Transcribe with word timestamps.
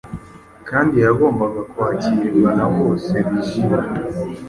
kandi 0.69 0.95
yagombaga 1.05 1.61
kwakirwa 1.71 2.49
na 2.57 2.67
bose 2.75 3.13
bishimye. 3.29 3.81